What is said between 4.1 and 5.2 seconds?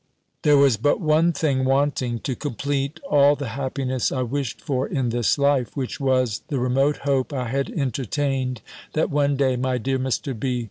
I wished for in